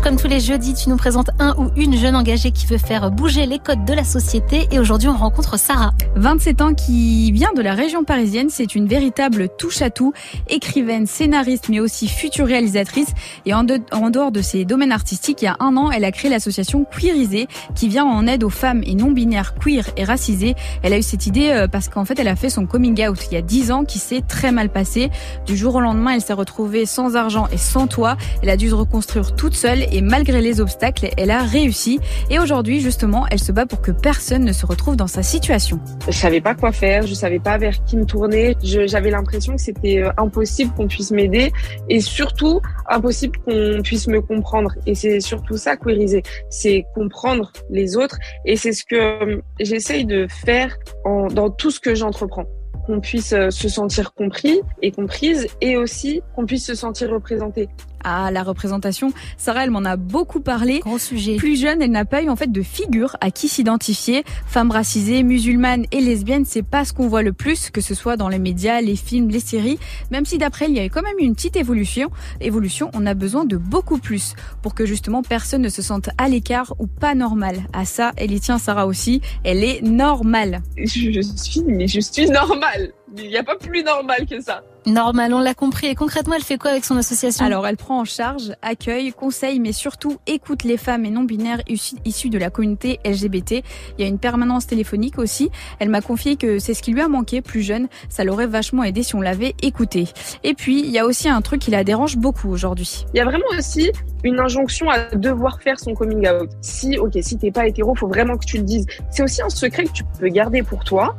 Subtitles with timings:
[0.00, 3.10] Comme tous les jeudis, tu nous présentes un ou une jeune engagée qui veut faire
[3.10, 4.66] bouger les codes de la société.
[4.72, 5.92] Et aujourd'hui, on rencontre Sarah.
[6.16, 8.48] 27 ans qui vient de la région parisienne.
[8.50, 10.12] C'est une véritable touche-à-tout.
[10.48, 13.10] Écrivaine, scénariste, mais aussi future réalisatrice.
[13.46, 16.30] Et en, dehors de ses domaines artistiques, il y a un an, elle a créé
[16.30, 20.54] l'association Queerisée qui vient en aide aux femmes et non-binaires queer et racisées.
[20.82, 23.18] Elle a eu cette idée euh, parce qu'en fait, elle a fait son coming out
[23.30, 25.10] il y a 10 ans qui s'est très mal passé.
[25.46, 28.16] Du jour au lendemain, elle s'est retrouvée sans argent et sans toit.
[28.42, 32.00] Elle a dû se reconstruire toute seule et malgré les obstacles, elle a réussi.
[32.30, 35.80] Et aujourd'hui, justement, elle se bat pour que personne ne se retrouve dans sa situation.
[36.06, 38.56] Je savais pas quoi faire, je savais pas vers qui me tourner.
[38.62, 41.52] J'avais l'impression que c'était euh, impossible qu'on puisse m'aider
[41.88, 44.72] et surtout impossible qu'on puisse me comprendre.
[44.86, 48.18] Et c'est surtout ça, queeriser, c'est comprendre les autres.
[48.44, 52.46] Et c'est ce que euh, j'essaye de faire dans tout ce que j'entreprends
[52.86, 57.68] qu'on puisse euh, se sentir compris et comprise et aussi qu'on puisse se sentir représenté
[58.04, 59.12] à la représentation.
[59.36, 60.80] Sarah, elle m'en a beaucoup parlé.
[60.80, 61.36] Grand sujet.
[61.36, 64.24] Plus jeune, elle n'a pas eu en fait de figure à qui s'identifier.
[64.46, 68.16] Femme racisée, musulmane et lesbienne, c'est pas ce qu'on voit le plus, que ce soit
[68.16, 69.78] dans les médias, les films, les séries.
[70.10, 73.14] Même si d'après il y a eu quand même une petite évolution, évolution, on a
[73.14, 77.14] besoin de beaucoup plus pour que justement personne ne se sente à l'écart ou pas
[77.14, 77.56] normal.
[77.72, 79.20] À ça, elle y tient Sarah aussi.
[79.44, 80.62] Elle est normale.
[80.76, 82.92] Je, suis, mais je suis normale.
[83.16, 84.62] Il n'y a pas plus normal que ça.
[84.86, 85.86] Normal, on l'a compris.
[85.86, 87.44] Et concrètement, elle fait quoi avec son association?
[87.44, 91.62] Alors, elle prend en charge, accueille, conseille, mais surtout écoute les femmes et non-binaires
[92.04, 93.62] issues de la communauté LGBT.
[93.96, 95.50] Il y a une permanence téléphonique aussi.
[95.78, 97.88] Elle m'a confié que c'est ce qui lui a manqué plus jeune.
[98.08, 100.08] Ça l'aurait vachement aidé si on l'avait écouté.
[100.42, 103.04] Et puis, il y a aussi un truc qui la dérange beaucoup aujourd'hui.
[103.14, 103.92] Il y a vraiment aussi
[104.24, 106.50] une injonction à devoir faire son coming out.
[106.60, 108.86] Si, ok, si t'es pas hétéro, faut vraiment que tu le dises.
[109.10, 111.14] C'est aussi un secret que tu peux garder pour toi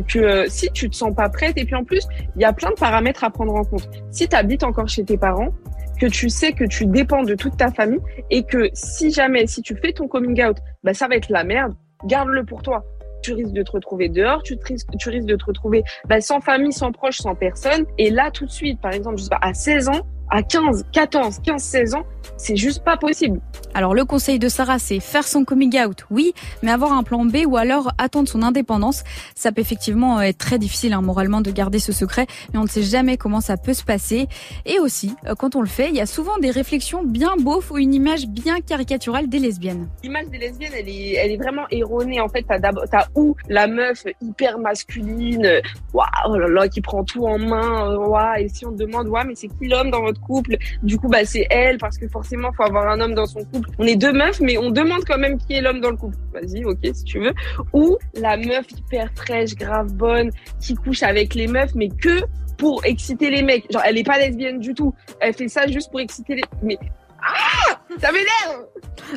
[0.00, 2.52] que euh, si tu te sens pas prête, et puis en plus, il y a
[2.52, 3.88] plein de paramètres à prendre en compte.
[4.10, 5.52] Si tu habites encore chez tes parents,
[6.00, 9.62] que tu sais que tu dépends de toute ta famille et que si jamais, si
[9.62, 11.74] tu fais ton coming out, bah, ça va être la merde,
[12.06, 12.84] garde-le pour toi.
[13.22, 16.40] Tu risques de te retrouver dehors, tu, risques, tu risques de te retrouver bah, sans
[16.40, 17.86] famille, sans proche, sans personne.
[17.98, 20.86] Et là, tout de suite, par exemple, je sais pas, à 16 ans, à 15,
[20.92, 22.04] 14, 15, 16 ans,
[22.38, 23.40] c'est juste pas possible.
[23.74, 26.32] Alors le conseil de Sarah, c'est faire son coming out, oui,
[26.62, 29.04] mais avoir un plan B ou alors attendre son indépendance.
[29.34, 32.68] Ça peut effectivement être très difficile hein, moralement de garder ce secret, mais on ne
[32.68, 34.26] sait jamais comment ça peut se passer.
[34.64, 37.70] Et aussi, euh, quand on le fait, il y a souvent des réflexions bien beaufs
[37.70, 39.88] ou une image bien caricaturale des lesbiennes.
[40.02, 42.20] L'image des lesbiennes, elle est, elle est vraiment erronée.
[42.20, 45.60] En fait, t'as, as où la meuf hyper masculine,
[45.92, 49.08] waouh, oh là là, qui prend tout en main, waouh, et si on te demande,
[49.08, 50.56] waouh, mais c'est qui l'homme dans votre couple.
[50.82, 53.68] Du coup, bah, c'est elle parce que forcément, faut avoir un homme dans son couple.
[53.78, 56.16] On est deux meufs, mais on demande quand même qui est l'homme dans le couple.
[56.32, 57.32] Vas-y, ok, si tu veux.
[57.72, 60.30] Ou la meuf hyper fraîche, grave bonne,
[60.60, 62.22] qui couche avec les meufs, mais que
[62.56, 63.70] pour exciter les mecs.
[63.72, 64.94] Genre, elle est pas lesbienne du tout.
[65.20, 66.42] Elle fait ça juste pour exciter les.
[66.62, 66.78] Mais
[67.20, 67.61] ah,
[68.00, 68.66] ça m'énerve.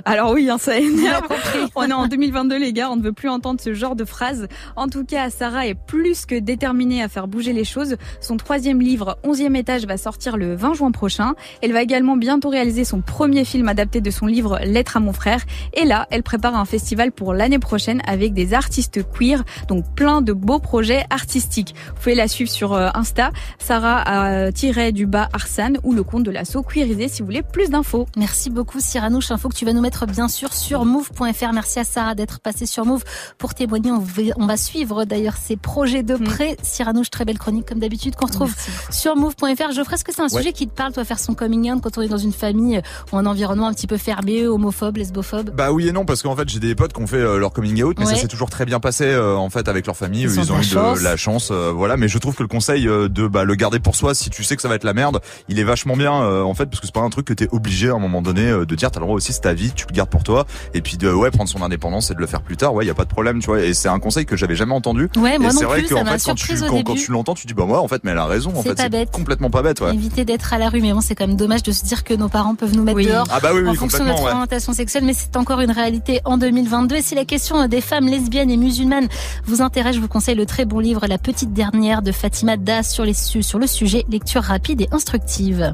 [0.04, 1.24] Alors oui, hein, ça énerve.
[1.76, 4.48] on est en 2022 les gars, on ne veut plus entendre ce genre de phrase.
[4.76, 7.96] En tout cas, Sarah est plus que déterminée à faire bouger les choses.
[8.20, 11.36] Son troisième livre, 11e étage, va sortir le 20 juin prochain.
[11.62, 15.14] Elle va également bientôt réaliser son premier film adapté de son livre Lettre à mon
[15.14, 15.42] frère.
[15.74, 20.22] Et là, elle prépare un festival pour l'année prochaine avec des artistes queer, donc plein
[20.22, 21.76] de beaux projets artistiques.
[21.88, 25.94] Vous pouvez la suivre sur euh, Insta, Sarah a euh, tiré du bas Arsan ou
[25.94, 28.08] le compte de l'assaut Queerisé si vous voulez plus d'infos.
[28.18, 31.54] Merci beaucoup Cyranouche, info que tu vas nous mettre bien sûr sur move.fr.
[31.54, 33.04] Merci à Sarah d'être passée sur Move
[33.38, 33.92] pour témoigner.
[34.38, 36.24] On va suivre d'ailleurs ses projets de mm.
[36.24, 36.58] près.
[36.62, 38.54] Cyranouche, très belle chronique comme d'habitude qu'on retrouve
[38.90, 39.72] sur move.fr.
[39.72, 41.98] Geoffrey, est-ce que c'est un sujet qui te parle, toi, faire son coming out quand
[41.98, 42.82] on est dans une famille
[43.12, 45.52] ou un environnement un petit peu fermé, homophobe, lesbophobe?
[45.52, 47.54] Bah oui et non, parce qu'en fait j'ai des potes qui ont fait euh, leur
[47.54, 50.24] coming out, mais ça s'est toujours très bien passé euh, en fait avec leur famille.
[50.24, 51.98] Ils, ont eu de la chance, euh, voilà.
[51.98, 54.56] Mais je trouve que le conseil de bah, le garder pour soi, si tu sais
[54.56, 56.94] que ça va être la merde, il est vachement bien en fait parce que c'est
[56.94, 58.92] pas un truc que t'es obligé à un moment donné de dire.
[58.92, 61.12] T'as le droit aussi c'est ta vie, tu le gardes pour toi et puis de
[61.12, 62.74] ouais prendre son indépendance et de le faire plus tard.
[62.74, 63.62] Ouais, il y a pas de problème, tu vois.
[63.62, 65.10] Et c'est un conseil que j'avais jamais entendu.
[65.16, 66.56] Ouais, moi et c'est vrai que en fait quand tu
[66.86, 68.76] quand, tu l'entends, tu dis bah moi en fait mais elle a raison en fait.
[68.76, 69.12] Pas bête.
[69.12, 69.82] complètement pas bête.
[69.82, 69.94] Ouais.
[69.94, 72.14] Éviter d'être à la rue, mais bon c'est quand même dommage de se dire que
[72.14, 75.04] nos parents peuvent nous mettre dehors ah bah oui, en fonction de notre orientation sexuelle,
[75.04, 76.96] mais c'est encore une réalité en 2022.
[76.96, 79.08] Et si la question des femmes lesbiennes et musulmanes
[79.46, 82.84] vous intéresse, je vous conseille le très bon livre La petite dernière de Fatima Das
[82.84, 85.74] sur les sur le sujet, lecture rapide et instructive.